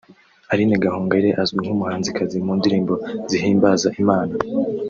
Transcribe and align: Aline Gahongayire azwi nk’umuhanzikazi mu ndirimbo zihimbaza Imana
Aline 0.51 0.75
Gahongayire 0.83 1.29
azwi 1.41 1.57
nk’umuhanzikazi 1.65 2.37
mu 2.45 2.53
ndirimbo 2.59 2.93
zihimbaza 3.29 3.87
Imana 4.01 4.33